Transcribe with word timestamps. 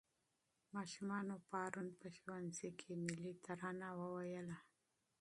ماشومانو 0.75 1.35
پرون 1.49 1.87
په 1.99 2.07
ښوونځي 2.17 2.69
کې 2.79 2.91
ملي 3.03 3.33
ترانه 3.45 3.87
وویله. 4.01 4.57